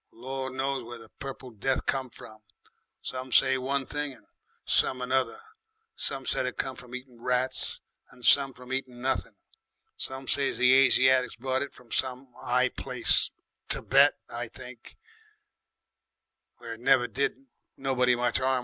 [0.09, 2.41] Gor' knows where the Purple Death come from;
[3.03, 4.25] some say one thing and
[4.65, 5.39] some another.
[5.95, 9.35] Some said it come from eatin' rats and some from eatin' nothin'.
[9.97, 13.29] Some say the Asiatics brought it from some 'I place,
[13.69, 14.97] Thibet, I think,
[16.57, 17.45] where it never did
[17.77, 18.59] nobody much 'arm.